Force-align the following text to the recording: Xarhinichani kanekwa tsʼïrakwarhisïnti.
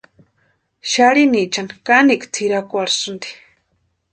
Xarhinichani 0.91 1.73
kanekwa 1.85 2.27
tsʼïrakwarhisïnti. 2.33 3.29